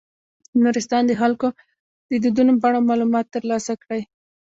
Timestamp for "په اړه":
2.61-2.87